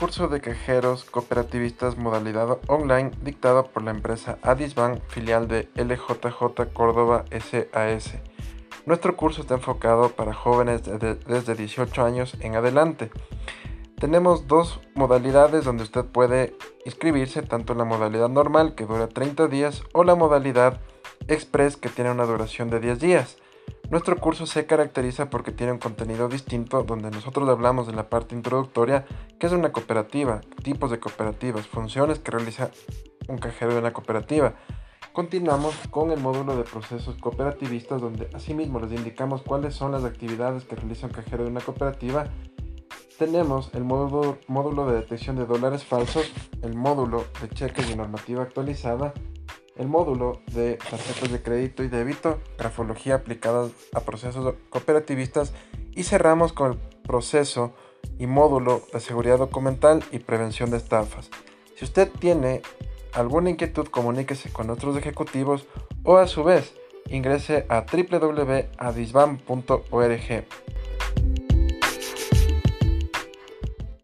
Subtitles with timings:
[0.00, 7.26] curso de cajeros cooperativistas modalidad online dictado por la empresa Adisbank, filial de LJJ Córdoba
[7.30, 8.14] SAS.
[8.86, 13.10] Nuestro curso está enfocado para jóvenes desde 18 años en adelante.
[13.96, 19.82] Tenemos dos modalidades donde usted puede inscribirse, tanto la modalidad normal que dura 30 días
[19.92, 20.80] o la modalidad
[21.28, 23.36] express que tiene una duración de 10 días.
[23.90, 28.36] Nuestro curso se caracteriza porque tiene un contenido distinto donde nosotros hablamos de la parte
[28.36, 29.04] introductoria,
[29.40, 32.70] que es una cooperativa, tipos de cooperativas, funciones que realiza
[33.26, 34.54] un cajero de una cooperativa.
[35.12, 40.64] Continuamos con el módulo de procesos cooperativistas donde asimismo les indicamos cuáles son las actividades
[40.64, 42.30] que realiza un cajero de una cooperativa
[43.20, 46.32] tenemos el módulo, módulo de detección de dólares falsos,
[46.62, 49.12] el módulo de cheques y normativa actualizada,
[49.80, 55.54] el módulo de tarjetas de crédito y débito, grafología aplicada a procesos cooperativistas
[55.92, 57.72] y cerramos con el proceso
[58.18, 61.30] y módulo de seguridad documental y prevención de estafas.
[61.76, 62.60] Si usted tiene
[63.14, 65.66] alguna inquietud, comuníquese con nuestros ejecutivos
[66.04, 66.74] o a su vez
[67.08, 70.44] ingrese a www.adisbam.org.